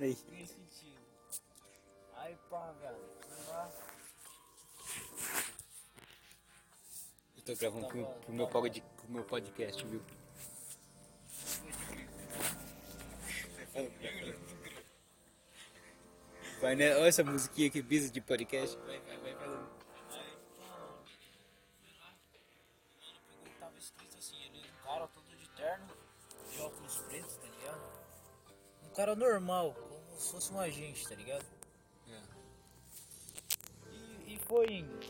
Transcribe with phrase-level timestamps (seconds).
[0.00, 0.16] Aí.
[0.30, 0.98] Nesse estilo.
[2.16, 3.18] Aí pá, velho.
[7.36, 10.02] Eu tô gravando pro, pro meu, pod, pro meu podcast, viu?
[16.60, 16.94] Vai, né?
[16.96, 18.76] Olha essa musiquinha que pisa de podcast.
[18.78, 19.78] Vai, vai, vai
[23.46, 25.86] e tava escrito assim, ele um cara todo de terno,
[26.50, 27.80] de óculos pretos, tá ligado?
[28.84, 29.74] Um cara normal,
[30.28, 31.46] se fosse um agente, tá ligado?
[33.90, 35.00] E, e foi indo.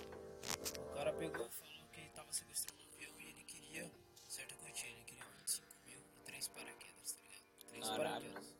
[0.78, 3.90] O cara pegou e falou que ele tava sequestrando um avião e ele queria
[4.28, 7.42] certa quantia, ele queria 25 mil e três paraquedas, tá ligado?
[7.68, 8.30] Três Caralho.
[8.30, 8.54] paraquedas.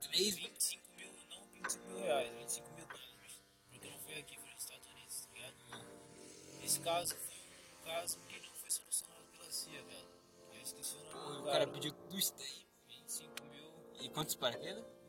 [0.00, 3.40] Três, ele queria 25 mil, não 25 mil reais, 25 mil dólares.
[3.72, 5.84] Porque não foi aqui, foi nos Estados Unidos, tá ligado?
[6.62, 10.08] Esse caso foi um caso que não foi solucionado pela CIA, velho.
[10.54, 12.64] Eu esqueci o nome do O cara pediu isso daí.
[12.88, 15.01] 25 mil, E quantos paraquedas.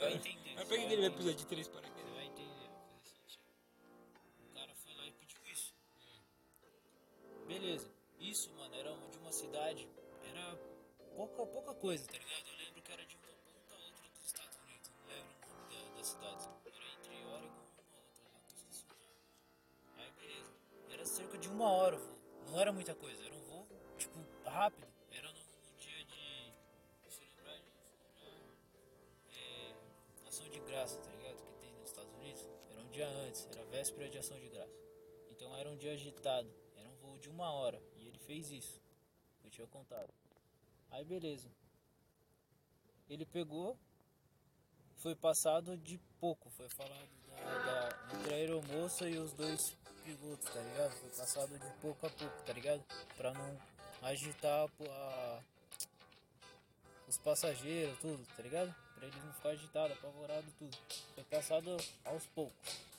[0.00, 0.54] Vai entender.
[0.54, 1.10] Mas pra que vai ele vai entender.
[1.10, 2.02] precisar de três paraquedas?
[2.02, 3.44] Você vai entender, vai fazer sentido.
[4.50, 5.74] O cara foi lá e pediu isso.
[7.46, 7.90] Beleza.
[8.18, 9.86] Isso, mano, era de uma cidade.
[10.24, 10.56] Era
[11.14, 12.48] pouca, pouca coisa, tá ligado?
[12.48, 14.90] Eu lembro que era de uma ponta a outra dos Estados Unidos.
[14.90, 16.48] Não lembro o nome da, da cidade.
[16.64, 19.10] Era entre Oregon e uma outra lá que eu esqueci o nome.
[19.98, 20.52] Aí, beleza.
[20.90, 22.18] Era cerca de uma hora o voo.
[22.46, 23.22] Não era muita coisa.
[23.22, 23.66] Era um voo,
[23.98, 24.89] tipo, rápido.
[33.80, 34.78] Véspera de ação de graça.
[35.30, 37.80] Então era um dia agitado, era um voo de uma hora.
[37.96, 38.78] E ele fez isso.
[39.42, 40.12] Eu tinha contado.
[40.90, 41.48] Aí beleza.
[43.08, 43.78] Ele pegou,
[44.96, 50.50] foi passado de pouco, foi falado da, da, entre a aeromoça e os dois pilotos,
[50.50, 50.92] tá ligado?
[50.92, 52.84] Foi passado de pouco a pouco, tá ligado?
[53.16, 53.58] Pra não
[54.02, 55.42] agitar a,
[57.08, 58.74] os passageiros, tudo, tá ligado?
[58.94, 60.76] Pra eles não ficarem agitados, apavorados, tudo.
[61.14, 62.89] Foi passado aos poucos.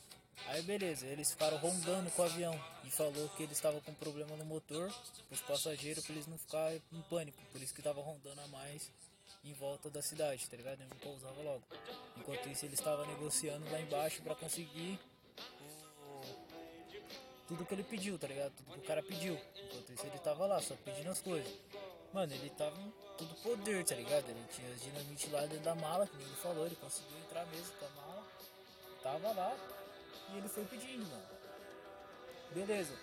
[0.47, 4.35] Aí beleza, eles ficaram rondando com o avião e falou que eles estavam com problema
[4.35, 4.93] no motor,
[5.29, 8.91] os passageiros, pra eles não ficarem em pânico, por isso que tava rondando a mais
[9.43, 10.81] em volta da cidade, tá ligado?
[10.81, 11.63] Ele não pousava logo.
[12.17, 14.99] Enquanto isso, eles estavam negociando lá embaixo pra conseguir
[17.47, 18.53] tudo que ele pediu, tá ligado?
[18.53, 19.39] Tudo que o cara pediu.
[19.55, 21.51] Enquanto isso, ele tava lá, só pedindo as coisas.
[22.13, 22.75] Mano, ele tava
[23.17, 24.29] tudo poder, tá ligado?
[24.29, 27.73] Ele tinha as dinamite lá dentro da mala, que ele falou, ele conseguiu entrar mesmo
[27.79, 28.27] com a mala.
[29.01, 29.57] Tava lá
[30.33, 31.27] e ele foi pedindo, mano.
[32.53, 32.93] Beleza.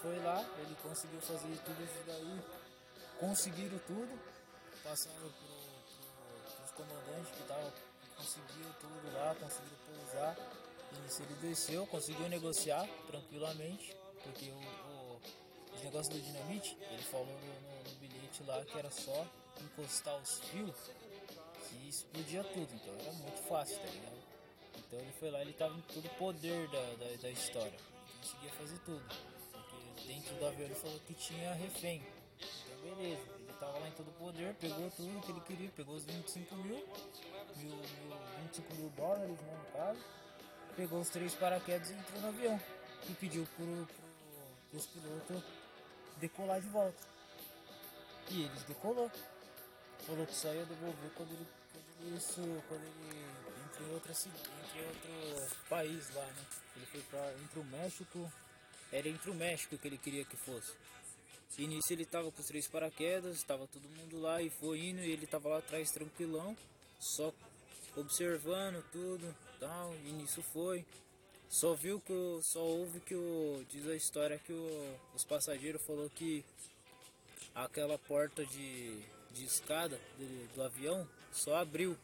[0.00, 2.40] Foi lá, ele conseguiu fazer tudo isso daí.
[3.18, 4.18] Conseguiram tudo.
[4.82, 7.72] Passaram pro, pro, pros comandantes que tava,
[8.16, 10.36] conseguiram tudo lá, conseguiram pousar.
[10.92, 13.94] E ele desceu, conseguiu negociar tranquilamente.
[14.22, 15.20] Porque o, o,
[16.08, 19.26] do dinamite, ele falou no, no- no bilhete lá que era só
[19.60, 20.76] encostar os fios
[21.68, 22.74] que explodia tudo.
[22.74, 24.19] Então era muito fácil, tá ligado?
[24.90, 27.78] Então ele foi lá, ele tava em todo o poder da, da, da história.
[28.18, 29.04] Conseguia fazer tudo.
[29.52, 32.02] Porque dentro do avião ele falou que tinha refém.
[32.40, 35.94] Então beleza, ele tava lá em todo o poder, pegou tudo que ele queria, pegou
[35.94, 36.84] os 25 mil,
[37.56, 40.00] mil, mil 25 mil dólares né, no caso,
[40.74, 42.60] pegou os três paraquedas e entrou no avião.
[43.08, 43.86] E pediu pro,
[44.70, 45.44] pro, pros
[46.18, 46.98] decolar de volta.
[48.28, 49.08] E eles decolou.
[50.00, 53.39] Falou que só ia devolver quando ele, quando ele, isso, quando ele
[53.80, 56.46] entre outra entre outro país lá, né?
[56.76, 58.32] Ele foi pra entre o México,
[58.92, 60.72] era entre o México que ele queria que fosse.
[61.58, 65.00] E nisso ele tava com os três paraquedas, tava todo mundo lá e foi indo
[65.00, 66.56] e ele tava lá atrás tranquilão,
[66.98, 67.32] só
[67.96, 70.84] observando tudo, tal, e nisso foi.
[71.48, 75.82] Só viu que o, só ouve que o diz a história que o, os passageiros
[75.82, 76.44] falou que
[77.54, 79.02] aquela porta de,
[79.32, 81.96] de escada do, do avião só abriu.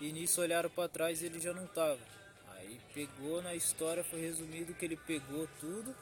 [0.00, 2.00] E nisso olharam para trás e ele já não tava.
[2.48, 5.94] Aí pegou na história, foi resumido que ele pegou tudo,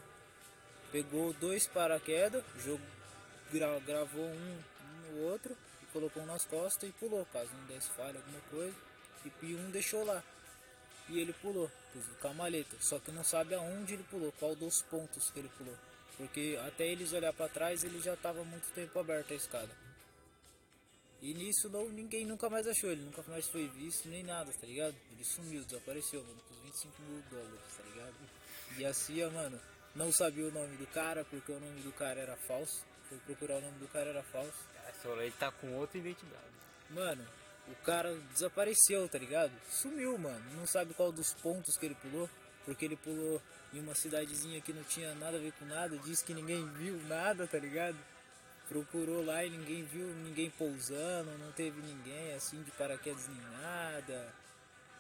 [0.93, 2.87] pegou dois paraquedas, jogou,
[3.53, 7.91] gra- gravou um, um no outro, e colocou nas costas e pulou, caso um desse
[7.91, 8.75] falha, alguma coisa,
[9.43, 10.23] e um deixou lá.
[11.09, 11.71] E ele pulou,
[12.21, 15.51] com a maleta, só que não sabe aonde ele pulou, qual dos pontos que ele
[15.57, 15.75] pulou.
[16.17, 19.88] Porque até eles olhar para trás, ele já tava muito tempo aberto a escada.
[21.21, 24.67] E nisso não, ninguém nunca mais achou, ele nunca mais foi visto nem nada, tá
[24.67, 24.95] ligado?
[25.11, 28.15] Ele sumiu, desapareceu, mano, com os 25 mil dólares, tá ligado?
[28.77, 29.61] E a CIA, mano,
[29.97, 32.85] não sabia o nome do cara, porque o nome do cara era falso.
[33.09, 34.59] Foi procurar o nome do cara, era falso.
[34.87, 36.53] Essa hora ele tá com outra identidade.
[36.91, 37.27] Mano,
[37.69, 39.53] o cara desapareceu, tá ligado?
[39.71, 40.45] Sumiu, mano.
[40.55, 42.29] Não sabe qual dos pontos que ele pulou.
[42.65, 43.41] Porque ele pulou
[43.73, 45.97] em uma cidadezinha que não tinha nada a ver com nada.
[45.99, 47.97] Disse que ninguém viu nada, tá ligado?
[48.69, 54.35] Procurou lá e ninguém viu ninguém pousando, não teve ninguém assim de paraquedas nem nada.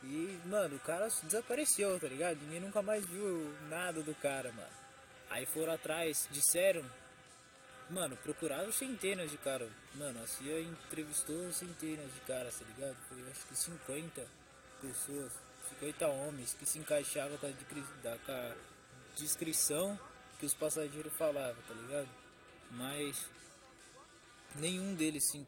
[0.02, 2.38] E, mano, o cara desapareceu, tá ligado?
[2.42, 4.78] Ninguém nunca mais viu nada do cara, mano.
[5.30, 6.84] Aí foram atrás, disseram.
[7.90, 9.70] Mano, procuraram centenas de caras.
[9.94, 12.96] Mano, a CIA entrevistou centenas de caras, tá ligado?
[13.08, 14.26] Foi acho que 50
[14.80, 15.32] pessoas,
[15.70, 17.50] 50 homens que se encaixavam com a,
[18.02, 18.54] da, com a
[19.16, 19.98] descrição
[20.38, 22.08] que os passageiros falavam, tá ligado?
[22.70, 23.26] Mas
[24.56, 25.46] nenhum deles se,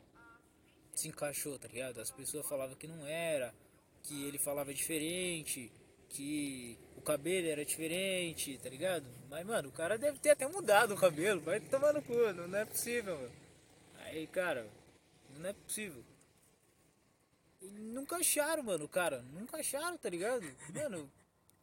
[0.94, 2.00] se encaixou, tá ligado?
[2.00, 3.54] As pessoas falavam que não era,
[4.02, 5.70] que ele falava diferente,
[6.08, 9.06] que o cabelo era diferente, tá ligado?
[9.28, 12.58] Mas, mano, o cara deve ter até mudado o cabelo, vai tomar no cu, não,
[12.58, 13.32] é possível, mano.
[14.04, 14.68] Aí, cara,
[15.38, 16.04] não é possível.
[17.62, 20.44] E nunca acharam, mano, cara, nunca acharam, tá ligado?
[20.74, 21.10] Mano,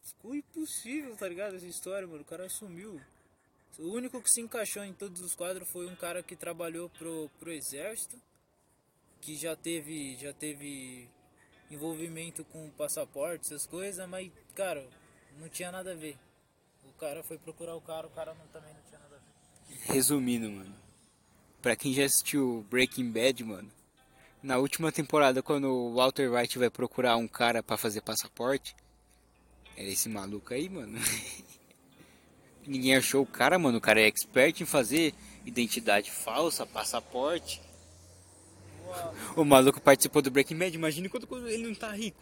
[0.01, 1.55] ficou impossível, tá ligado?
[1.55, 3.01] Essa história, mano, o cara sumiu.
[3.79, 7.29] O único que se encaixou em todos os quadros foi um cara que trabalhou pro,
[7.39, 8.19] pro exército,
[9.21, 11.07] que já teve, já teve
[11.69, 14.88] envolvimento com passaporte, essas coisas, mas, cara,
[15.39, 16.18] não tinha nada a ver.
[16.85, 19.94] O cara foi procurar o cara, o cara não, também não tinha nada a ver.
[19.94, 20.75] Resumindo, mano.
[21.62, 23.71] Pra quem já assistiu Breaking Bad, mano.
[24.41, 28.75] Na última temporada, quando o Walter White vai procurar um cara para fazer passaporte,
[29.75, 30.97] era esse maluco aí, mano.
[32.67, 33.77] Ninguém achou o cara, mano.
[33.77, 35.13] O cara é expert em fazer
[35.45, 37.61] identidade falsa, passaporte.
[39.35, 40.75] O maluco participou do Breaking Bad.
[40.75, 42.21] Imagine quando, quando ele não tá rico.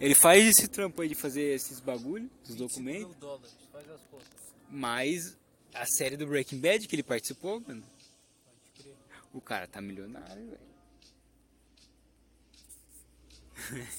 [0.00, 3.14] Ele faz esse trampo aí de fazer esses bagulho, dos documentos.
[3.16, 4.28] dólares, faz as contas.
[4.70, 5.36] Mas
[5.74, 7.84] a série do Breaking Bad que ele participou, mano.
[8.44, 8.96] Pode crer.
[9.32, 10.74] O cara tá milionário, velho.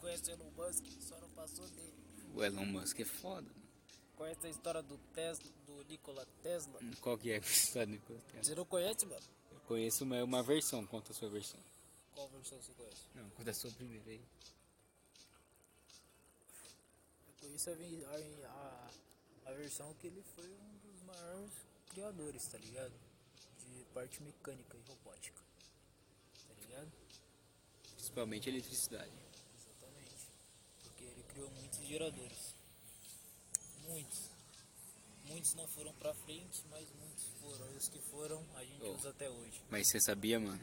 [0.00, 1.92] Conhece o Elon Musk, só não passou dele.
[2.34, 3.57] O Elon Musk é foda.
[4.18, 6.80] Conhece a história do Tesla, do Nikola Tesla?
[7.00, 8.42] Qual que é a história do Tesla?
[8.42, 9.22] Você não conhece, mano?
[9.52, 11.60] Eu conheço uma, uma versão, conta a sua versão.
[12.16, 13.02] Qual versão você conhece?
[13.14, 14.20] Não, conta a sua primeira aí.
[17.28, 17.74] Eu conheço a,
[18.48, 18.90] a,
[19.50, 21.52] a versão que ele foi um dos maiores
[21.90, 22.94] criadores, tá ligado?
[23.60, 25.40] De parte mecânica e robótica.
[26.48, 26.92] Tá ligado?
[27.94, 29.12] Principalmente eletricidade.
[29.56, 30.26] Exatamente.
[30.82, 32.57] Porque ele criou muitos geradores.
[33.88, 34.30] Muitos.
[35.26, 37.72] Muitos não foram pra frente, mas muitos foram.
[37.72, 38.94] E os que foram, a gente Oh.
[38.94, 39.60] usa até hoje.
[39.70, 40.60] Mas você sabia, mano?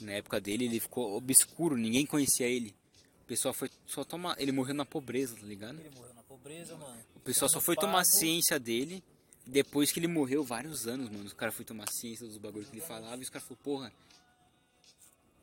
[0.00, 2.74] Na época dele ele ficou obscuro, ninguém conhecia ele.
[3.22, 4.40] O pessoal foi só tomar.
[4.40, 5.78] Ele morreu na pobreza, tá ligado?
[5.80, 7.02] Ele morreu na pobreza, mano.
[7.16, 9.02] O pessoal só foi tomar pago- ciência dele
[9.44, 11.24] depois que ele morreu vários anos, mano.
[11.24, 13.92] Os caras foram tomar ciência dos bagulhos que ele falava e os caras falaram, porra.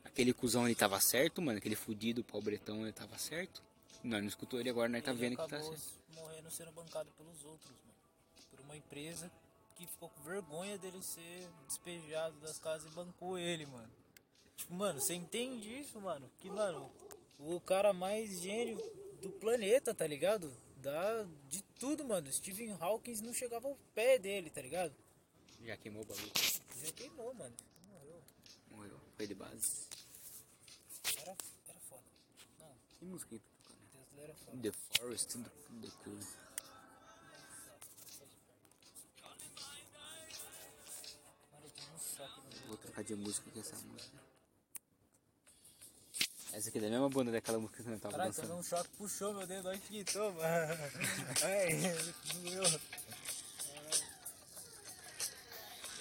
[0.04, 1.58] Aquele cuzão ele tava certo, mano.
[1.58, 3.62] Aquele fudido, pobretão, ele tava certo.
[4.06, 5.82] Nós não escutou ele agora, nós tá ele vendo que tá certo.
[6.14, 7.94] morrendo sendo bancado pelos outros, mano.
[8.50, 9.28] Por uma empresa
[9.74, 13.90] que ficou com vergonha dele ser despejado das casas e bancou ele, mano.
[14.56, 16.30] Tipo, mano, você entende isso, mano?
[16.38, 16.88] Que, mano,
[17.36, 18.78] o cara mais gênio
[19.20, 20.56] do planeta, tá ligado?
[20.76, 22.32] Da, de tudo, mano.
[22.32, 24.94] Stephen Hawking não chegava ao pé dele, tá ligado?
[25.64, 26.32] Já queimou o bagulho.
[26.80, 27.56] Já queimou, mano.
[27.88, 28.22] Morreu.
[28.70, 29.00] Morreu.
[29.16, 29.88] Foi de base.
[31.22, 31.36] Era,
[31.66, 32.04] era foda.
[32.60, 33.40] Não, Que música
[34.62, 35.50] The Forest, the,
[35.82, 36.18] the Cool.
[42.62, 44.18] Eu Vou trocar de música com essa música.
[46.52, 48.48] Essa aqui é da mesma banda daquela música que você tava Caralho, dançando.
[48.48, 50.40] tomei um choque, puxou meu dedo, olha que mano.
[51.44, 52.80] Ai, doeu.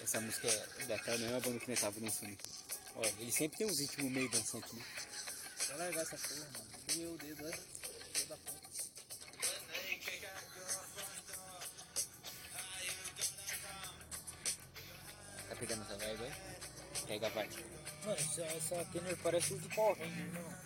[0.01, 2.38] Essa música é daquela mesma banda que nós tava dançando.
[2.96, 4.86] Olha, ele sempre tem uns ritmos meio dançantes, né?
[5.67, 7.13] Vai largar essa porra, mano.
[7.13, 7.75] O dedo, olha.
[8.15, 8.69] Filho da puta.
[15.50, 16.31] Tá pegando essa vibe aí?
[17.07, 17.65] Pega a vibe.
[18.05, 20.57] Mano, essa, essa Kenner parece o do Power Ranger, né, mano?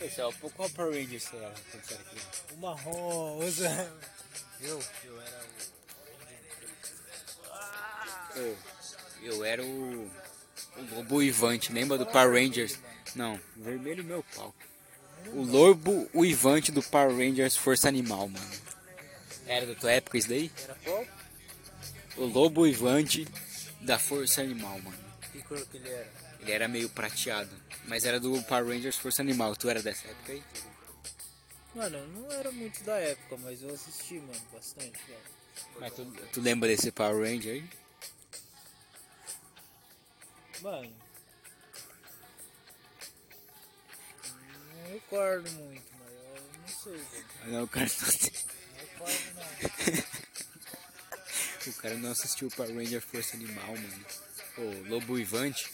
[0.00, 2.44] Esse é o qual Power Ranger você era quando você era criança?
[2.52, 4.00] O marrom, usa.
[4.60, 4.82] Eu?
[5.04, 5.44] Eu era
[8.34, 8.38] o.
[8.38, 8.58] Eu,
[9.22, 10.10] eu era o,
[10.76, 12.78] o Lobo Uivante, lembra do Power Rangers?
[13.14, 14.54] Não, vermelho meu pau.
[15.32, 18.50] O Lobo Uivante do Power Rangers Força Animal, mano.
[19.46, 20.50] Era da tua época isso daí?
[20.64, 21.06] Era qual?
[22.16, 23.26] O Lobo Uivante
[23.80, 24.98] da Força Animal, mano.
[25.32, 26.12] Que cor que ele era?
[26.40, 27.50] Ele era meio prateado,
[27.86, 29.54] mas era do Power Rangers Força Animal.
[29.56, 30.42] Tu era dessa época aí?
[31.74, 35.20] Mano, eu não era muito da época, mas eu assisti, mano, bastante, velho.
[35.78, 37.70] Mas tu, tu lembra desse Power Ranger aí?
[40.60, 41.07] Mano.
[44.88, 47.26] Não recordo muito, mas eu não sei, velho.
[47.46, 48.08] Não, o cara não.
[49.96, 50.18] Não.
[51.66, 54.06] O cara não assistiu o Power Ranger Força Animal, mano.
[54.56, 55.70] O Lobo Ivante.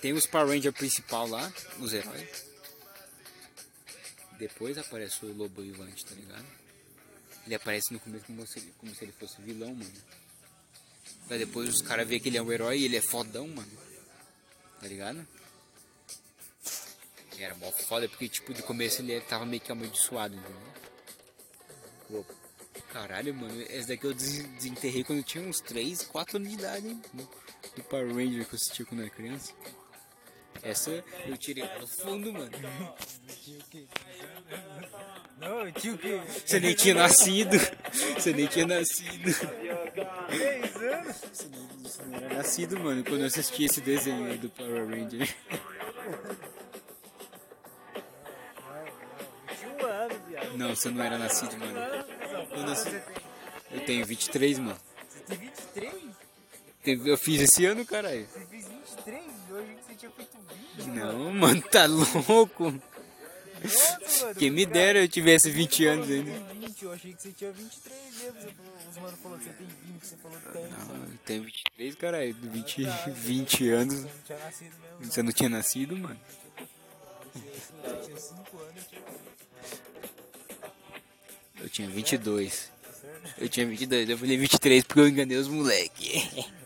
[0.00, 2.46] Tem os Power Ranger principal lá, os heróis.
[4.38, 6.46] Depois aparece o Lobo Ivante, tá ligado?
[7.44, 10.02] Ele aparece no começo como se, como se ele fosse vilão, mano.
[11.28, 13.78] Daí depois os caras veem que ele é um herói e ele é fodão, mano.
[14.80, 15.26] Tá ligado?
[17.38, 20.62] E era mó foda porque, tipo, de começo ele tava meio que amaldiçoado, entendeu?
[22.08, 22.24] Pô,
[22.92, 26.54] Caralho, mano, essa daqui eu des- desenterrei quando eu tinha uns 3, 4 anos de
[26.54, 27.02] idade, hein?
[27.12, 27.28] Do,
[27.84, 29.52] Power Ranger que eu assistia quando eu era criança.
[30.62, 32.50] Essa eu tirei lá do fundo, mano.
[35.38, 36.16] Não, tio que.
[36.44, 37.56] Você nem tinha nascido.
[38.14, 39.24] Você nem tinha nascido.
[40.30, 41.16] 10 anos?
[41.32, 44.88] Você não, você não era nascido, mano, quando eu assisti esse desenho aí do Power
[44.88, 45.36] Ranger.
[50.56, 51.78] Não, você não era nascido, mano.
[52.50, 53.02] Eu nasci-
[53.70, 54.78] Eu tenho 23, mano.
[55.08, 55.92] Você tem 23?
[56.82, 58.26] Teve- Eu fiz esse ano, caralho.
[58.26, 59.22] Você fez 23?
[59.50, 60.38] Eu achei que você tinha feito
[60.76, 60.86] 20.
[60.88, 62.64] Não, mano, tá louco.
[63.62, 64.34] Nossa, mano.
[64.38, 66.30] Quem me dera eu tivesse 20 Você anos ainda.
[66.30, 68.40] que tem 20, eu achei que você tinha 23 mesmo.
[68.40, 70.62] Você falou, os mano falou que você tem 20, você falou que tem.
[70.62, 72.34] Não, eu tenho 23, caralho.
[72.40, 74.04] 20, 20 anos.
[74.04, 75.10] Você não tinha nascido mesmo.
[75.12, 76.20] Você não tinha nascido, mano?
[77.84, 78.75] Eu tinha 5 anos,
[81.60, 82.52] eu tinha Eu tinha 22.
[82.52, 83.34] certo?
[83.38, 86.22] Eu tinha 22, eu falei 23 porque eu enganei os moleque.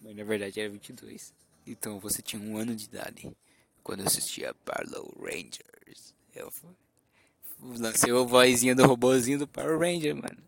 [0.00, 1.34] Mas na verdade era 22.
[1.66, 3.36] Então você tinha um ano de idade
[3.82, 6.14] quando eu assistia Parlow Rangers.
[6.34, 6.52] Eu
[7.60, 10.38] lancei a vozinha do robozinho do Power Ranger, mano.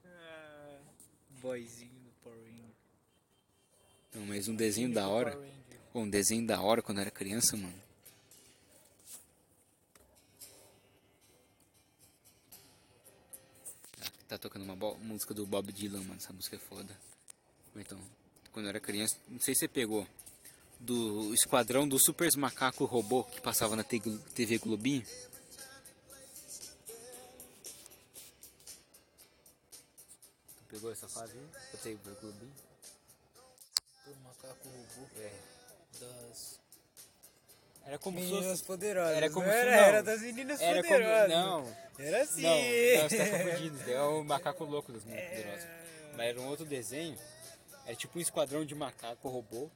[1.41, 2.75] Boyzinho do Power Ranger.
[4.15, 5.39] Não, mas um desenho da hora.
[5.95, 7.88] Um desenho da hora quando eu era criança, mano.
[14.29, 16.17] Tá, tocando uma música do Bob Dylan, mano.
[16.17, 16.95] Essa música é foda.
[17.75, 17.99] Então,
[18.53, 20.07] quando eu era criança, não sei se você pegou.
[20.79, 25.05] Do esquadrão dos Super Macaco Robô que passava na TV Globinho.
[30.57, 31.47] Tu pegou essa fase aí?
[31.73, 32.53] Da TV Globinho?
[34.05, 35.41] Por macaco robô É.
[36.01, 36.61] das
[37.87, 39.17] Era como meninas poderosas.
[39.17, 39.79] Era como não era, não.
[39.79, 40.95] era das meninas Era como.
[40.95, 41.29] poderosas.
[41.31, 42.43] Não, Era assim.
[42.43, 43.91] não, não, você tá confundindo.
[43.91, 45.69] É o macaco louco das meninas poderosas.
[46.17, 47.17] Mas era um outro desenho.
[47.87, 49.71] Era tipo um esquadrão de macaco robô.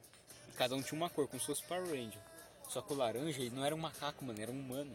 [0.49, 2.21] E cada um tinha uma cor, como se fosse Power Ranger.
[2.69, 4.93] Só que o laranja, ele não era um macaco, mano, era um humano.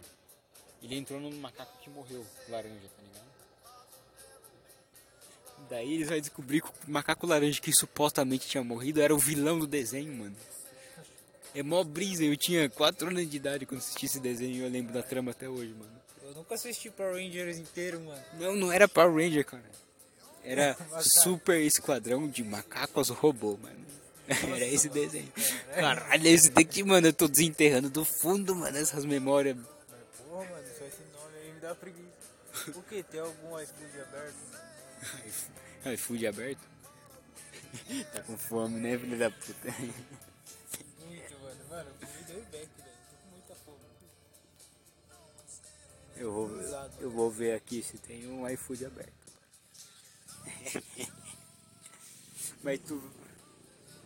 [0.82, 3.28] Ele entrou no macaco que morreu, laranja, tá ligado?
[5.70, 9.58] Daí eles vão descobrir que o macaco laranja que supostamente tinha morrido era o vilão
[9.60, 10.36] do desenho, mano.
[11.58, 14.70] É mó brisa, eu tinha 4 anos de idade quando assisti esse desenho e eu
[14.70, 15.90] lembro da trama até hoje, mano.
[16.22, 18.24] Eu nunca assisti Power Rangers inteiro, mano.
[18.40, 19.64] Não, não era Power Ranger, cara.
[20.44, 23.88] Era Super Esquadrão de Macacos Robô, mano.
[24.28, 25.34] Era esse desenho.
[25.74, 29.58] Caralho, esse daqui, mano, eu tô desenterrando do fundo, mano, essas memórias.
[29.58, 32.78] Mas porra, mano, só esse nome aí me dá preguiça.
[32.78, 33.02] O que?
[33.02, 34.36] Tem algum iFood aberto?
[35.92, 36.62] iFood aberto.
[38.14, 39.74] Tá com fome, né, filho da puta?
[46.20, 46.50] Eu vou,
[47.00, 49.14] eu vou ver aqui se tem um iFood aberto.
[52.64, 53.02] Mas tu.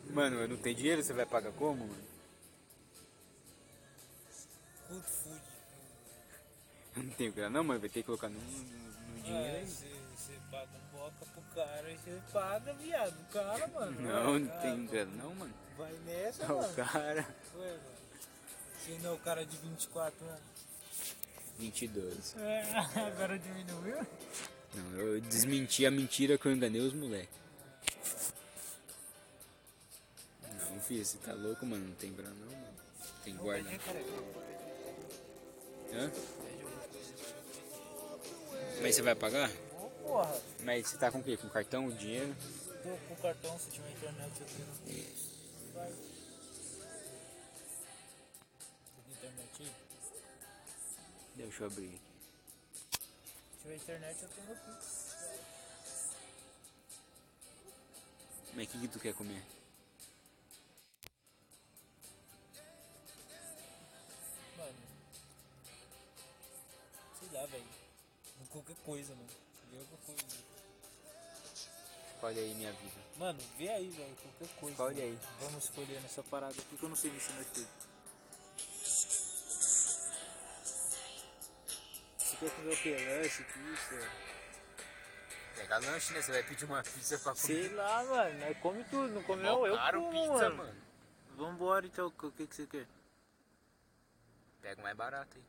[0.09, 2.03] Mano, eu não tenho dinheiro, você vai pagar como, mano?
[4.89, 5.41] Good food.
[6.97, 9.59] Eu não tenho grana não, mas vai ter que colocar no, no, no dinheiro É,
[9.59, 9.65] aí.
[9.65, 13.17] você paga um boca pro cara e você paga, viado.
[13.21, 14.01] O cara, mano.
[14.01, 15.53] Não, não Vai, tem grana não, mano.
[15.77, 16.73] Vai nessa, O mano.
[16.75, 17.25] cara.
[17.55, 17.79] Ué, mano.
[18.83, 20.60] Se não é o cara de 24 anos.
[21.61, 22.35] 22.
[22.37, 22.63] É,
[23.07, 24.07] agora diminuiu?
[24.73, 27.29] Não, eu desmenti a mentira que eu enganei os moleques.
[30.43, 31.85] Não, filho, você tá louco, mano?
[31.85, 32.73] Não tem grana não, mano.
[33.23, 33.69] Tem guarda.
[35.93, 36.11] Hã?
[38.81, 39.51] Mas você vai pagar?
[39.79, 40.41] Ô, porra.
[40.63, 41.37] Mas você tá com o quê?
[41.37, 42.35] Com cartão, dinheiro?
[42.81, 45.05] Tô com o cartão, se tiver internet eu tenho.
[45.75, 46.10] Vai.
[51.41, 51.99] Deixa eu abrir aqui.
[53.51, 54.71] Se tiver internet eu tenho aqui.
[58.53, 59.43] Mas o que, que tu quer comer?
[64.55, 64.77] Mano.
[67.19, 67.65] Sei lá, velho.
[68.51, 69.29] Qualquer coisa, mano.
[69.71, 70.37] Qualquer coisa.
[72.13, 73.01] Escolhe aí minha vida.
[73.17, 74.15] Mano, vê aí, velho.
[74.15, 74.73] Qualquer coisa.
[74.73, 75.19] Escolhe aí.
[75.39, 77.90] Vamos escolher nessa parada aqui que eu não sei mexer no iFood.
[82.41, 82.89] Quer comer o que?
[82.89, 84.09] Lanche, pizza?
[85.55, 86.21] Pega lanche, né?
[86.23, 88.39] Você vai pedir uma pizza pra Sei lá, mano.
[88.39, 89.59] Nós come tudo, não comeu?
[89.59, 90.55] Mó Eu como, pizza, mano.
[90.55, 90.81] mano.
[91.37, 92.87] Vambora então, o que, que você quer?
[94.59, 95.43] Pega o mais barato aí.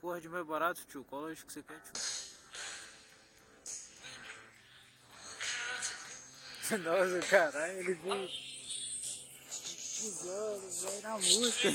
[0.00, 1.04] Porra de mais barato, tio.
[1.04, 1.92] Qual lanche que você quer, tio?
[6.82, 8.28] Nossa, caralho, ele veio.
[10.00, 11.68] Usando, veio na música.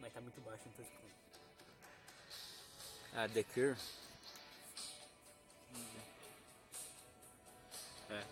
[0.00, 1.10] Mas tá muito baixo, tô escutando.
[3.14, 3.76] Ah, The Cure?
[8.08, 8.24] É.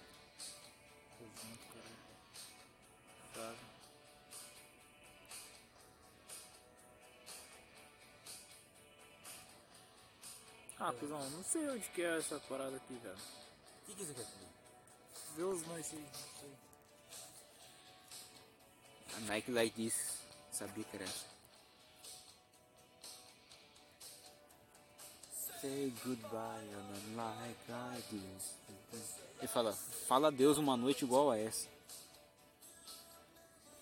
[3.35, 3.59] Caralho.
[3.59, 3.59] Sabe?
[10.81, 13.15] Ah, cuzão, não sei onde que é essa parada aqui, velho.
[13.15, 14.49] O que, que você quer comer?
[15.37, 16.69] Vê os lanches aí, não sei.
[19.19, 20.19] A Nike Like This.
[20.53, 21.27] Sabia que era essa.
[25.61, 28.55] Say goodbye on a night like this.
[29.39, 31.67] Ele fala, fala adeus uma noite igual a essa.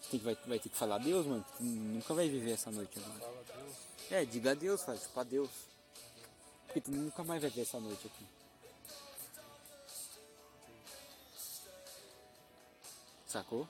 [0.00, 1.44] Você tem que, vai, vai ter que falar adeus, mano.
[1.44, 3.18] porque tu nunca vai viver essa noite agora.
[3.18, 3.76] Deus.
[4.10, 5.50] É, diga adeus, fala, tipo adeus.
[6.66, 8.26] Porque tu nunca mais vai ver essa noite aqui.
[13.26, 13.68] Sacou?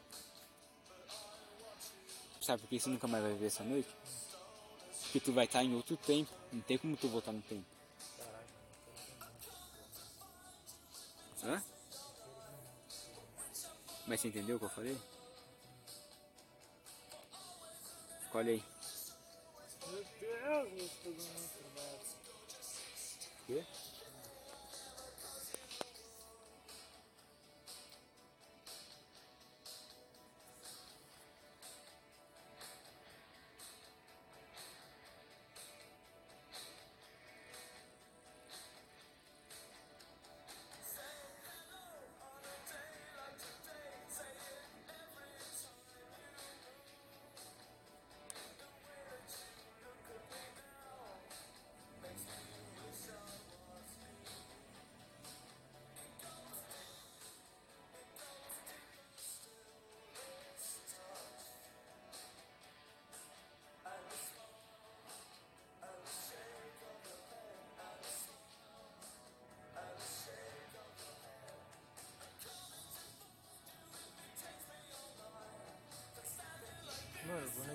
[2.46, 3.88] Sabe por que você nunca mais vai ver essa noite?
[5.02, 6.30] Porque tu vai estar em outro tempo.
[6.52, 7.66] Não tem como tu voltar no tempo.
[11.42, 11.60] Hã?
[14.06, 14.96] Mas você entendeu o que eu falei?
[18.22, 18.64] Escolhe aí.
[19.90, 22.00] Meu Deus, meu muito mal.
[23.48, 23.64] Quê?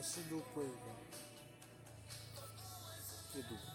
[0.02, 0.96] Nesse duplo aí, velho.
[3.32, 3.72] Que duplo?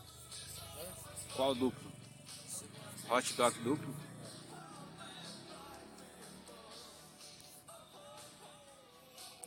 [1.37, 1.93] Qual duplo?
[3.09, 3.95] Hot dog duplo?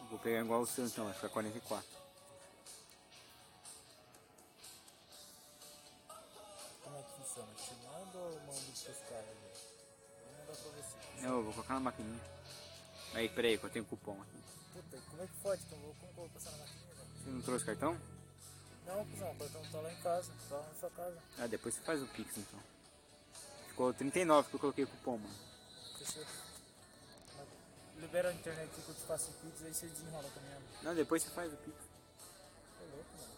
[0.09, 1.85] Vou pegar igual o seu então, vai ficar 44.
[6.81, 7.53] Como é que funciona?
[7.55, 9.35] Te manda ou eu mando pros caras?
[10.23, 11.21] Vou mandar pra você.
[11.23, 12.23] Não, eu vou colocar na maquininha.
[13.15, 14.58] Aí, peraí, que eu tenho cupom aqui.
[15.19, 15.61] Como é que pode?
[15.63, 17.09] Então, vou, como que eu vou passar na maquininha, velho?
[17.21, 18.01] Você não trouxe cartão?
[18.87, 20.31] Não, cuzão, o cartão tá lá em casa.
[20.47, 21.17] Tá lá na sua casa.
[21.37, 22.59] Ah, depois você faz o Pix então.
[23.67, 25.35] Ficou 39 que eu coloquei cupom, mano.
[25.97, 26.23] Fechou.
[27.37, 27.47] Mas
[27.97, 30.63] Libera a internet que eu te faço o pix, aí você desenrola mãe.
[30.83, 31.75] Não, depois você faz o Pix.
[32.77, 33.33] Tô louco, mano.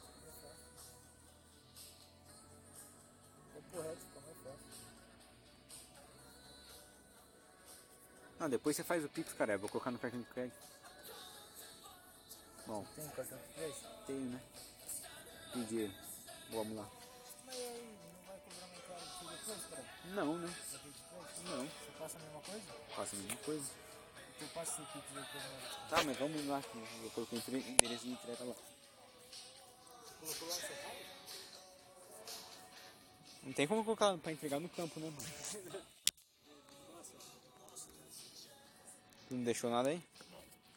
[3.57, 3.71] É fácil.
[3.71, 4.65] Tô reto, fica mais fácil.
[8.39, 9.53] Não, depois você faz o Pix, cara.
[9.53, 10.71] Eu vou colocar no cartão de crédito.
[12.71, 13.85] Bom, Tem cartão de crédito?
[14.07, 14.41] tenho, né?
[15.67, 15.93] Dinheiro.
[16.51, 16.89] Vamos lá.
[17.45, 19.85] Mas aí, não vai cobrar mais caro do que depois, cara?
[20.05, 20.55] Não, né?
[21.43, 21.65] Não.
[21.65, 22.65] Você passa a mesma coisa?
[22.95, 23.71] Faça a mesma coisa.
[24.37, 25.89] Então passa pix aí pra mim.
[25.89, 26.63] Tá, mas vamos lá.
[27.03, 28.55] Eu coloquei o endereço de entrega lá.
[30.21, 30.95] Colocou lá no seu carro?
[33.43, 35.29] Não tem como colocar pra entregar no campo, né, mano?
[39.27, 40.01] Tu não deixou nada aí?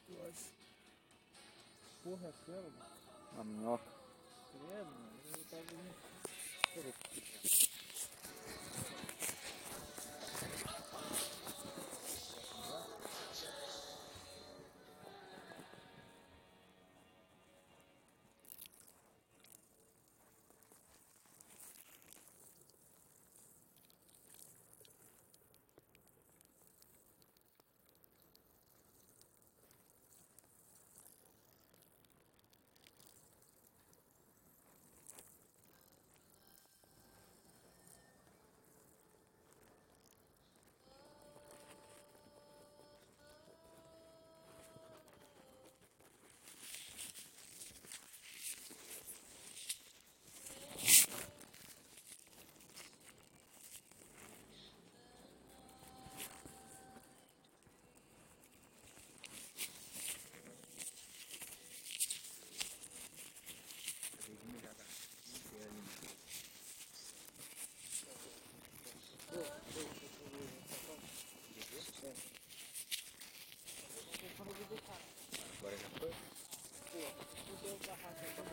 [0.09, 0.53] Eu acho.
[2.04, 2.70] Porra, é aquela.
[3.32, 3.84] Uma minhoca.
[4.52, 5.20] Credo, mano.
[5.24, 5.64] Eu tava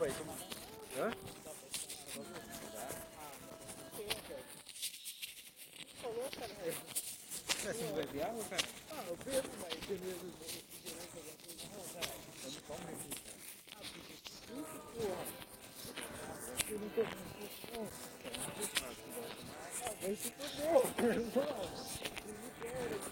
[0.02, 0.14] vendo.
[0.14, 0.14] Peraí.
[0.14, 0.32] pai.
[0.98, 1.12] Hã?
[6.02, 6.52] Falou, cara.
[7.62, 8.62] Você não bebe água, cara?
[8.90, 10.32] Ah, eu bebo, mas tem medo.
[14.98, 15.22] Não.
[16.68, 16.78] Eu não tomo.
[16.78, 16.78] Ah, porra.
[16.78, 17.08] Eu não tô com
[19.84, 21.22] Ah, vai se fuder.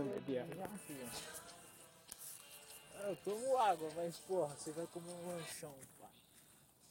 [0.03, 0.69] Não água.
[2.95, 6.09] Ah, Eu tomo água, mas porra, você vai comer um lanchão, pá.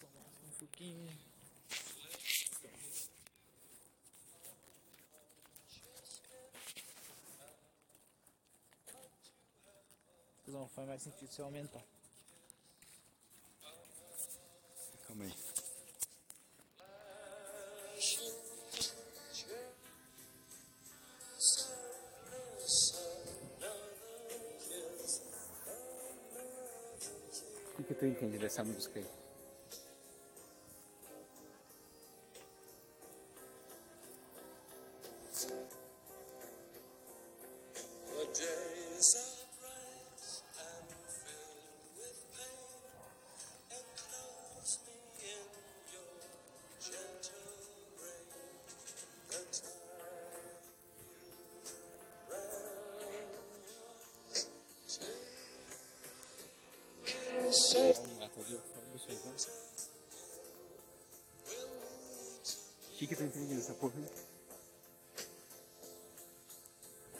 [0.01, 1.12] Tomar um suquinho.
[10.47, 11.83] Não faz mais sentido você aumentar.
[28.57, 29.01] Tu entende dessa música
[63.47, 63.93] Entende dessa porra?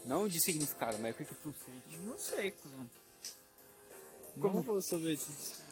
[0.05, 1.99] Não de significado, mas o que, que tu sente?
[2.01, 2.91] Não sei, como.
[4.41, 5.63] Como eu vou saber disso?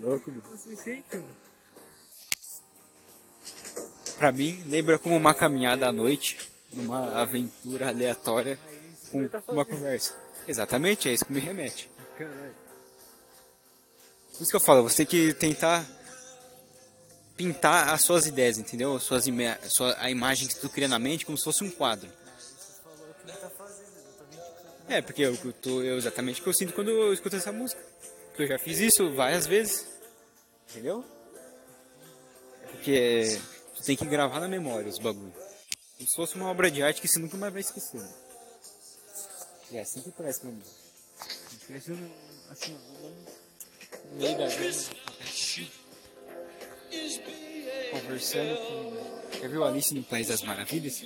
[0.00, 0.40] Louco, meu.
[0.42, 1.36] Você sente, mano?
[4.18, 6.38] Pra mim, lembra como uma caminhada à noite,
[6.72, 8.58] numa aventura aleatória
[9.10, 10.14] com uma conversa.
[10.46, 11.90] Exatamente, é isso que me remete.
[12.16, 12.54] Caralho.
[14.32, 15.84] Por isso que eu falo, você tem que tentar
[17.36, 18.98] pintar as suas ideias, entendeu?
[18.98, 22.10] Suas ime- sua, a imagem que tu cria na mente como se fosse um quadro.
[24.88, 27.50] É, porque eu, eu tô, eu exatamente o que eu sinto quando eu escuto essa
[27.52, 27.80] música.
[28.28, 29.86] Porque eu já fiz isso várias vezes.
[30.70, 31.04] Entendeu?
[32.70, 33.40] Porque
[33.74, 35.32] tu tem que gravar na memória os bagulho.
[35.96, 38.00] Como se fosse uma obra de arte que você nunca mais vai esquecer.
[38.00, 38.14] né?
[39.72, 40.62] É assim que parece pra mim.
[41.70, 42.78] Um, assim,
[44.12, 45.05] um meio da vida.
[47.90, 49.40] Conversando com.
[49.40, 51.04] Já viu Alice no País das Maravilhas?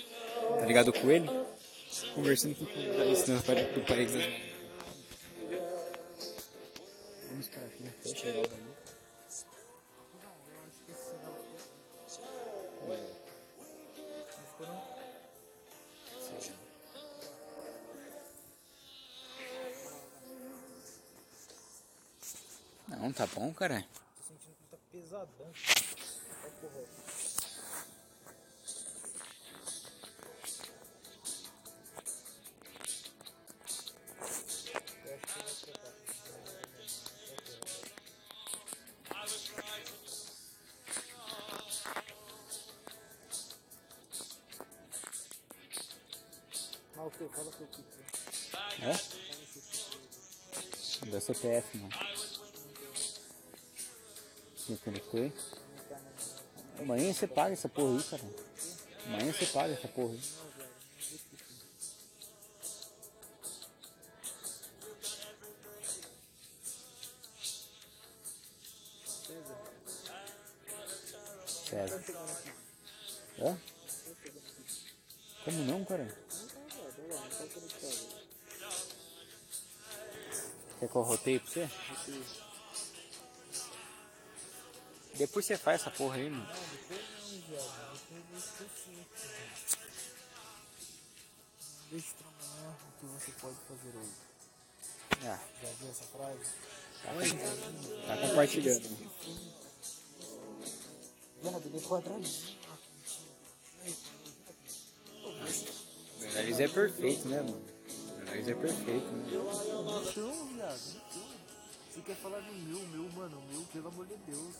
[0.59, 1.29] Tá ligado com ele?
[2.15, 4.51] Conversando com o Alice no País das Maravilhas.
[7.29, 7.93] Vamos para aqui, né?
[8.03, 8.71] Fecha logo ali.
[22.89, 23.85] Não, tá bom, cara.
[24.17, 25.80] Tô sentindo que tá pesadão.
[26.61, 26.85] Porra.
[35.07, 35.95] Eu acho que trocar.
[46.97, 47.69] Ah, ok, fala com o.
[48.83, 48.93] É?
[51.11, 51.95] Da CPF, mano.
[54.55, 55.33] Você conectou?
[56.81, 58.23] Amanhã você paga essa porra aí, cara.
[59.07, 60.21] Amanhã você paga essa porra aí.
[71.47, 72.03] César.
[73.39, 73.59] Hã?
[75.45, 76.19] Como não, cara?
[80.79, 81.71] Quer que eu roteie pra você?
[85.15, 86.49] Depois você faz essa porra aí, mano.
[91.91, 94.13] Deixa pra amanhã o que você pode fazer hoje.
[95.25, 96.45] Ah, Já viu essa frase?
[98.07, 98.89] tá compartilhando.
[101.43, 102.59] Viado, ele é quadradinho.
[106.21, 107.65] Meu nariz é perfeito, né, mano?
[108.17, 109.27] Meu nariz é perfeito, né?
[109.29, 111.41] Então, viado, então.
[111.91, 114.55] Você quer falar do meu, meu, mano, o meu, pelo amor de Deus.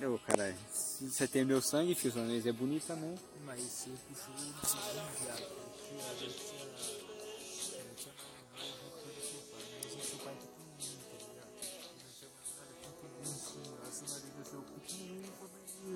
[0.00, 0.56] Ô, caralho,
[1.00, 3.10] você tem meu sangue, filho, sua nariz é bonito também.
[3.10, 3.18] Né?
[3.44, 5.62] Mas você puxou o desviado.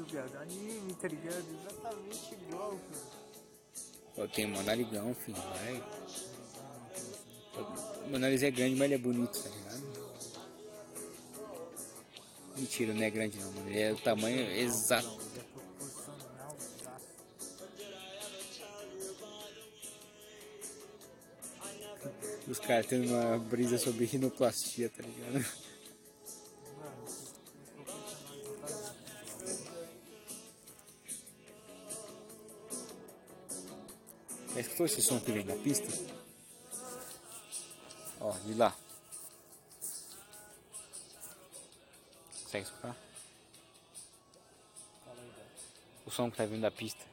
[0.09, 1.45] Viado, anime, tá ligado?
[1.61, 3.17] Exatamente igual, cara.
[4.17, 5.83] Eu tenho meu narigão, filho, vai.
[8.09, 9.51] Meu nariz é grande, mas ele é bonito, tá
[12.57, 13.71] Mentira, não é grande não, mano.
[13.71, 15.19] É o tamanho exato.
[22.49, 25.45] Os caras tendo uma brisa sobre rinoplastia, tá ligado?
[34.55, 35.89] Já escutou esse som que vem da pista?
[38.21, 38.75] Ó, de lá.
[42.57, 42.97] Consegue escutar?
[46.07, 47.05] O som que tá vindo da pista.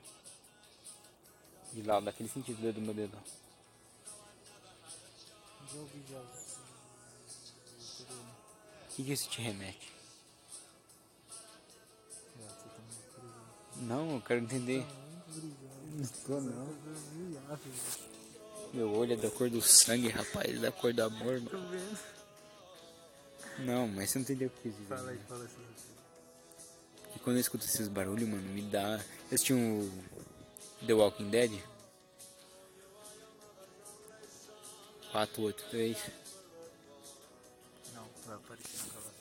[1.74, 3.18] De lá, daquele sentido do meu dedo.
[5.74, 5.88] O
[8.96, 9.92] que, que isso te remete?
[13.78, 14.86] Não, eu quero entender.
[16.28, 16.78] Não não.
[18.72, 20.62] Meu olho é da cor do sangue, rapaz.
[20.62, 21.98] Da cor do amor, mano.
[23.60, 24.96] Não, mas você não entendeu o que eu quis dizer.
[24.96, 25.24] Fala aí, né?
[25.28, 25.62] fala assim.
[27.16, 29.00] E quando eu escuto esses barulhos, mano, me dá.
[29.30, 29.90] Eu assisti um
[30.86, 31.52] The Walking Dead.
[35.12, 35.98] 483.
[37.94, 39.14] Não, vai aparecer na gravação.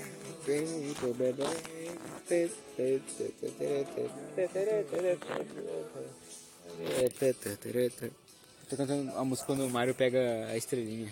[8.68, 11.10] Tô cantando a música quando o Mario pega a estrelinha.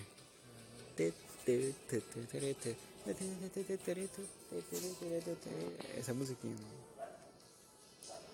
[5.98, 6.54] Essa musiquinha.
[6.54, 6.82] mano.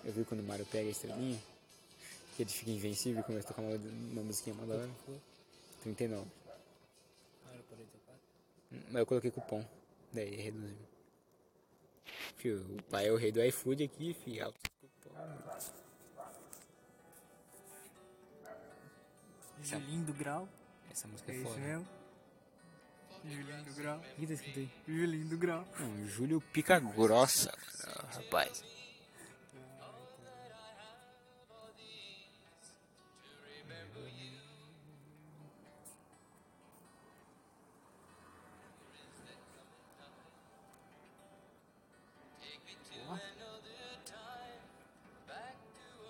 [0.03, 1.39] Eu vi quando o Mario pega a estrelinha,
[2.35, 4.89] que ele fica invencível e começa a tocar uma, uma musiquinha mó da hora.
[5.81, 6.27] 39.
[7.45, 8.15] Ah, eu parei de tocar?
[8.91, 9.65] Mas eu coloquei cupom.
[10.11, 10.88] Daí reduziu.
[12.37, 14.45] Fio, o pai é o rei do iFood aqui, fio.
[14.45, 15.15] Alto cupom.
[19.61, 20.47] Julinho do Grau.
[20.89, 21.59] Essa música É é isso foda.
[21.59, 21.87] mesmo?
[23.25, 23.97] Julinho do Grau.
[23.97, 24.69] O que tá escrito aí?
[24.87, 25.67] Julinho do Grau.
[25.79, 27.53] Não, Júlio Pica Grossa,
[28.11, 28.63] rapaz.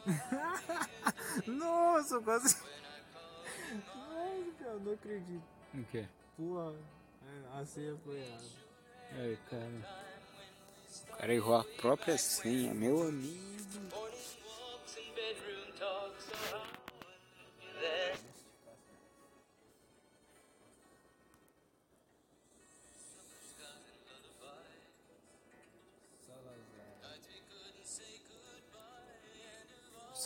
[1.47, 2.55] Nossa, quase.
[3.73, 5.43] Nossa, cara, não acredito.
[5.73, 6.07] O que?
[6.37, 6.73] Porra,
[7.53, 8.43] a senha foi errada.
[9.17, 10.09] Ai, cara.
[11.11, 13.49] O cara errou a própria senha, meu amigo.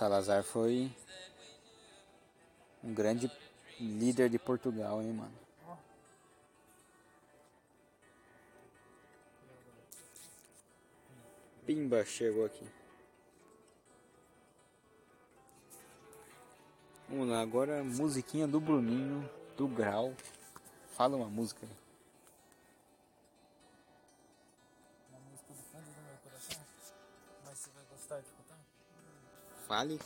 [0.03, 0.91] Salazar foi
[2.83, 3.31] um grande
[3.79, 5.31] líder de Portugal, hein, mano.
[11.65, 12.67] Pimba chegou aqui.
[17.07, 20.13] Vamos lá, agora musiquinha do Bruninho, do Grau.
[20.97, 21.82] Fala uma música aí.
[29.73, 29.99] Of you.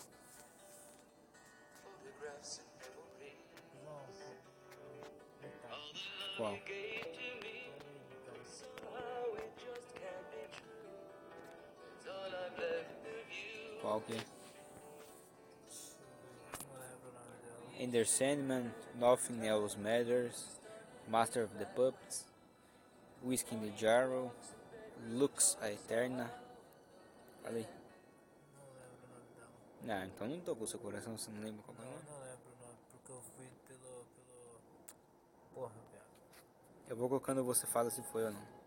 [13.82, 14.18] Qual que é?
[16.68, 17.80] Não lembro o nome dela.
[17.80, 20.60] Ender Sandman, Nothing Else Matters,
[21.08, 22.26] Master of the Puppets,
[23.24, 24.32] Whiskey in the Jarrow,
[25.10, 26.30] Lux a Eterna.
[27.44, 27.64] Falei.
[27.64, 27.77] Não
[29.90, 32.52] Ah, então não tocou seu coração, você não lembra qual que é Não, não lembro
[32.52, 34.06] o nome, porque eu fui pelo.
[34.06, 34.60] pelo.
[35.54, 36.06] Porra, viado.
[36.90, 38.58] Eu vou colocando você fala se foi ou não.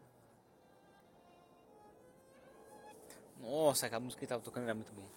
[3.39, 5.09] Nossa, aquela música que tava tocando era muito bom.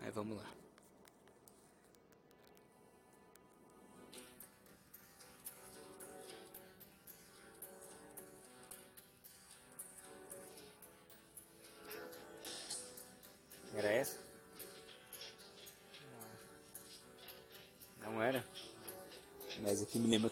[0.00, 0.50] Aí vamos lá.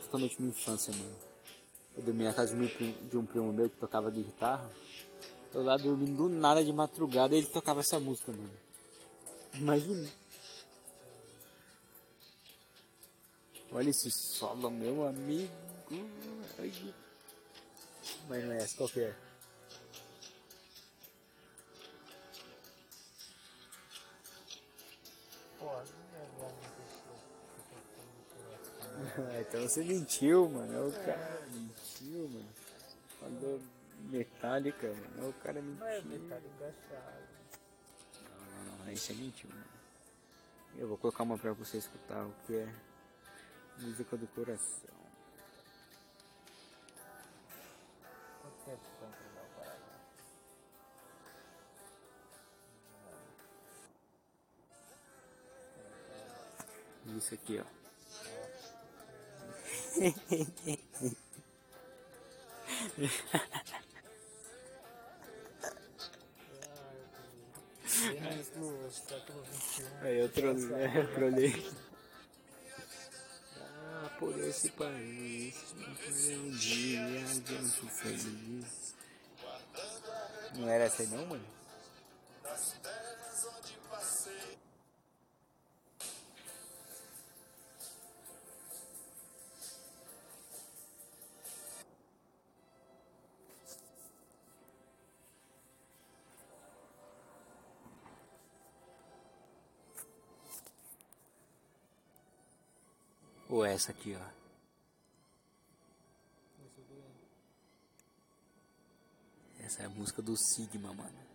[0.08, 1.16] Totalmente minha infância, mano.
[1.96, 4.70] Eu dormia na casa de um primo, de um primo meu que tocava guitarra.
[5.52, 8.50] Tô lá dormindo do nada de madrugada e ele tocava essa música, mano.
[9.54, 10.08] Imagina.
[13.70, 15.52] Olha esse solo, meu amigo.
[18.28, 19.27] Mas não é essa, qual que é?
[29.40, 30.88] então você mentiu, mano.
[30.88, 32.48] O cara mentiu, mano.
[33.20, 33.60] Falou
[34.10, 35.30] metálica, mano.
[35.30, 35.80] O cara mentiu.
[35.80, 36.42] Não é engaixado.
[38.22, 38.92] Não, não, não.
[38.92, 39.64] Isso é mentiu, mano.
[40.76, 42.72] Eu vou colocar uma pra você escutar o que é
[43.78, 44.94] música do coração.
[48.42, 49.18] Quanto tempo parada?
[57.16, 57.87] Isso aqui, ó.
[70.02, 71.72] Aí eu trolei, eu trolei.
[73.60, 77.00] Ah, por esse país, um dia
[77.88, 78.94] feliz.
[80.54, 81.57] Não era essa aí não, mano?
[103.48, 104.38] Ou essa aqui, ó.
[109.64, 111.27] Essa é a música do Sigma, mano.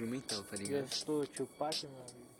[0.00, 0.88] Instrumental, tá ligado?
[0.88, 2.30] Gestou Tupac, meu amigo.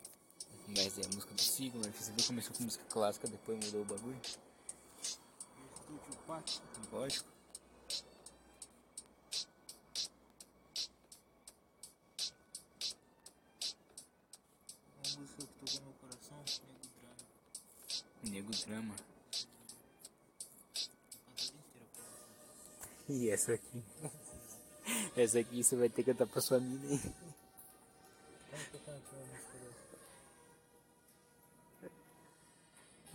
[0.67, 3.85] Mas é a música do Sigma, você viu começou com música clássica, depois mudou o
[3.85, 4.19] bagulho?
[5.03, 6.61] Gestou Tupac.
[6.91, 7.29] Lógico.
[14.97, 17.15] Uma música que tocou no meu coração, Nego Drama.
[18.23, 18.95] Nego Drama.
[23.09, 23.83] E essa aqui?
[25.17, 27.13] Essa aqui você vai ter que cantar pra sua mina, hein?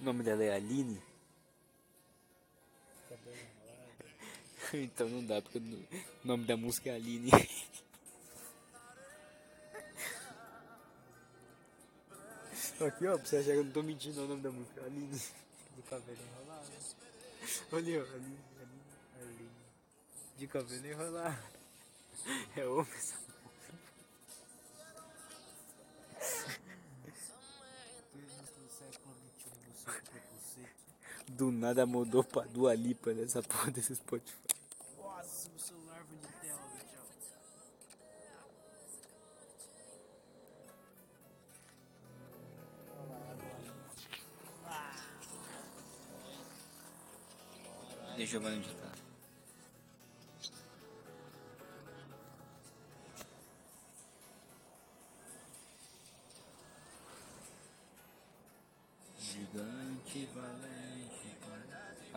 [0.07, 1.03] Nome dela é Aline?
[4.73, 5.87] Então não dá, porque o
[6.25, 7.31] nome da música é Aline.
[12.81, 14.85] Aqui, ó, pra você achar que eu não tô mentindo, é o nome da música.
[14.85, 15.21] Aline.
[15.77, 16.71] De cabelo enrolado.
[17.73, 18.83] Olha, ó, Aline, Aline,
[19.21, 19.51] Aline.
[20.39, 21.57] De cabelo enrolado.
[22.57, 23.26] É homem essa
[31.29, 34.37] Do nada mudou pra Dua Lipa nessa porra desse Spotify.
[34.99, 36.61] Nossa, o celular foi de tela,
[36.91, 37.07] tchau.
[48.17, 48.86] Deixa eu ver onde tá.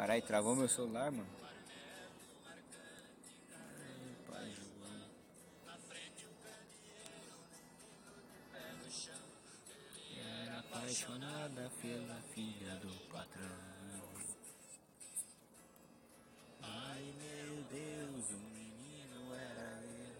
[0.10, 1.30] Caralho, travou meu celular, mano.
[10.18, 13.46] Era apaixonada pela filha do patrão.
[16.64, 20.16] Ai meu Deus, o menino era eu.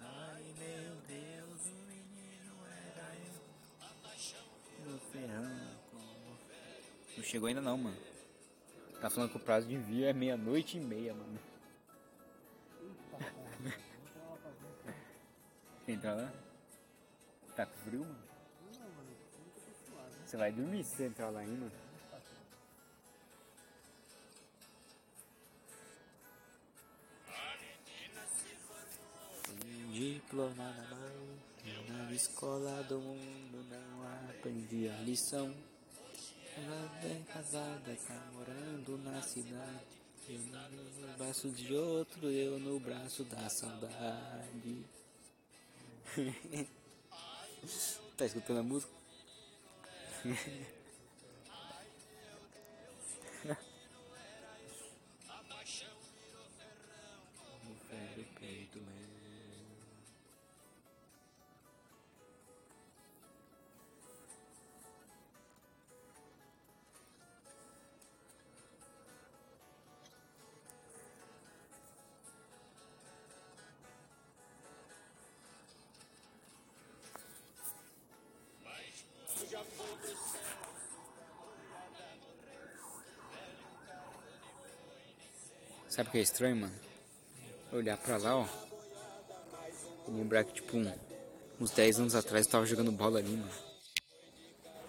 [0.00, 4.90] Ai meu Deus, o menino era eu.
[4.90, 6.36] No ferrão como.
[7.16, 8.13] Não chegou ainda não, mano.
[9.04, 11.38] Tá falando que o prazo de envio é meia-noite e meia, mano.
[15.84, 16.32] Quer entrar lá?
[17.54, 18.16] Tá com frio, mano?
[20.24, 21.70] Você vai dormir se você entrar lá ainda?
[29.66, 35.54] Um diploma na mão, na escola do mundo não aprendi a lição.
[36.56, 40.04] Ela é casada, tá morando na cidade.
[40.28, 44.84] Eu no braço de outro, eu no braço da saudade.
[48.16, 48.92] tá escutando a música?
[85.94, 86.74] Sabe o que é estranho, mano?
[87.72, 88.46] Olhar pra lá, ó.
[90.08, 90.92] Lembrar que, tipo, um-
[91.60, 93.52] uns 10 anos atrás eu tava jogando bola ali, mano.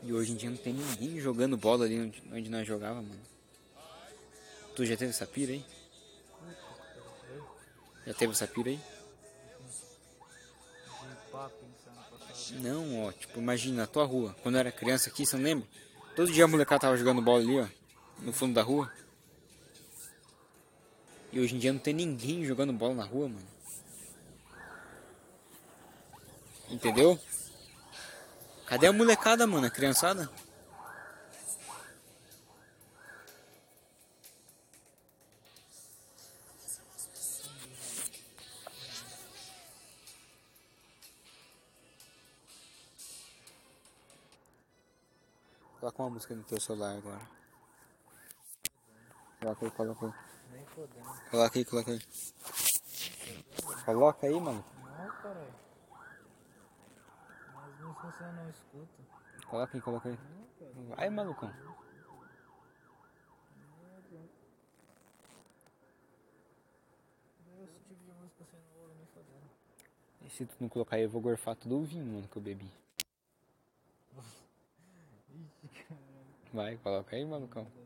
[0.01, 3.21] E hoje em dia não tem ninguém jogando bola ali onde, onde nós jogava, mano.
[4.75, 5.63] Tu já teve essa pira aí?
[8.07, 8.79] Já teve essa pira aí?
[12.61, 14.35] Não, ó, tipo, imagina, na tua rua.
[14.41, 15.67] Quando eu era criança aqui, você não lembra?
[16.15, 17.67] Todo dia a molecada tava jogando bola ali, ó.
[18.23, 18.91] No fundo da rua.
[21.35, 23.45] E hoje em dia não tem ninguém jogando bola na rua, mano.
[26.69, 27.19] Entendeu?
[28.65, 29.67] Cadê a molecada, mano?
[29.67, 30.31] A criançada?
[45.81, 47.27] Coloca uma música no teu celular agora.
[49.41, 50.34] Coloca aí, coloca.
[50.51, 51.29] Nem podendo.
[51.29, 52.01] Coloca aí, coloca aí.
[53.85, 54.65] Coloca aí, mano.
[54.83, 55.53] Não, caralho.
[57.53, 59.03] Mas não se você não escuta.
[59.47, 60.19] Coloca aí, coloca aí.
[60.75, 60.95] Não.
[60.95, 61.51] Vai, malucão.
[67.63, 69.49] Esse tipo de música você não ouve nem fazendo.
[70.21, 72.41] E se tu não colocar aí, eu vou gorfar todo o vinho, mano, que eu
[72.41, 72.69] bebi.
[75.33, 76.05] Ixi, caralho.
[76.53, 77.84] Vai, coloca aí, malucão.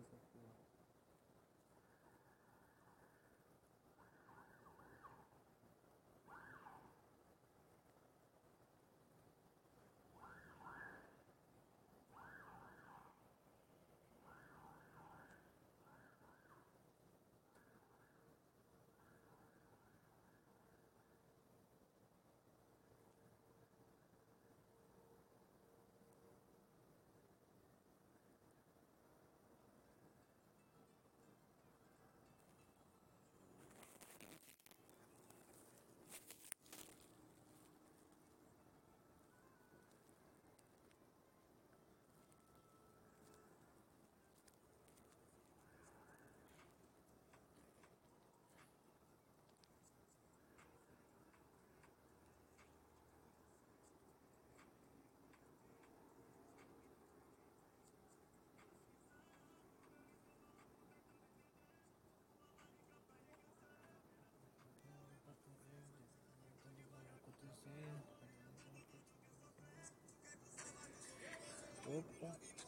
[71.89, 72.58] Opa, esse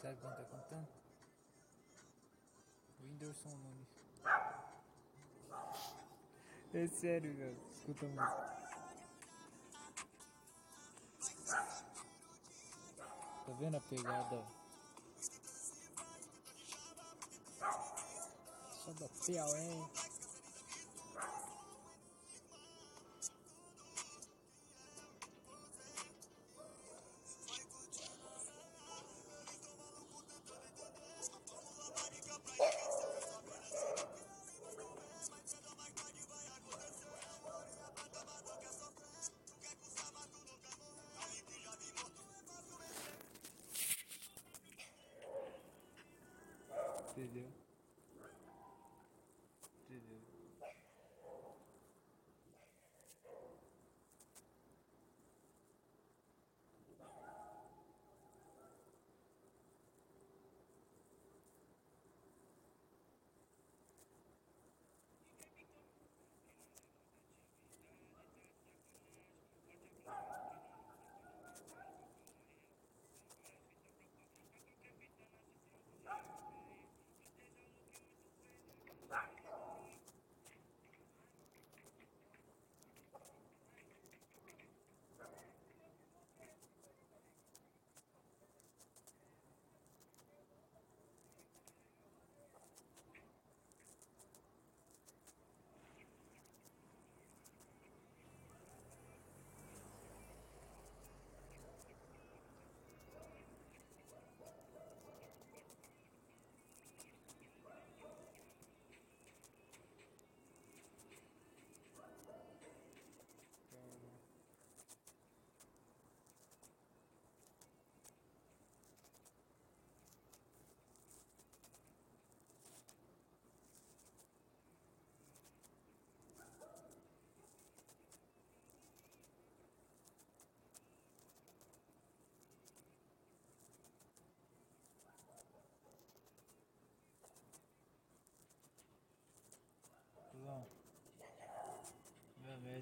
[0.00, 0.88] Sabe quem tá cantando?
[3.00, 3.88] Whindersson Nunes.
[6.72, 7.56] É sério, velho.
[7.70, 8.58] Escuta a música.
[13.44, 14.44] Tá vendo a pegada?
[18.84, 20.17] Só da Piauí.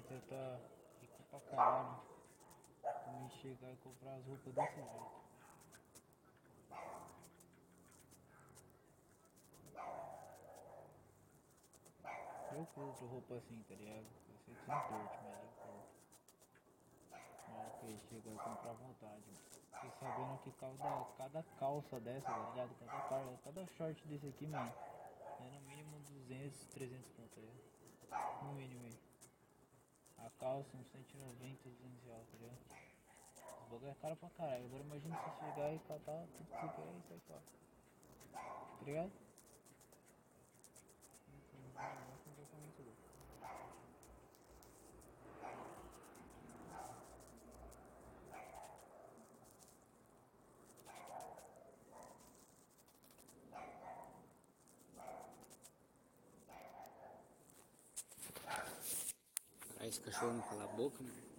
[0.09, 1.99] Rico pra caralho.
[3.05, 5.17] Também chegar e comprar as roupas desse jeito.
[12.53, 14.05] Eu curto roupa assim, tá ligado?
[14.29, 15.97] Eu sei que não curte, mas eu curto.
[17.51, 19.47] Hora que chega eu compro à vontade, mano.
[19.75, 22.69] Fiquei sabendo que cada, cada calça dessa, tá ligado?
[22.79, 24.71] Cada, car- cada short desse aqui, mano,
[25.41, 27.59] é no mínimo 200, 300 pontos, tá ligado?
[28.41, 29.06] No mínimo aí.
[30.17, 32.57] A calça uns 190, 200 reais, tá ligado?
[33.61, 34.65] Os bagulho é caro pra caralho.
[34.65, 37.41] Agora imagina você chegar e catar tudo que você quer e sair fora.
[38.33, 39.11] Tá ligado?
[41.27, 43.07] Então, é um comportamento louco.
[60.19, 61.36] Caralho, esse cachorro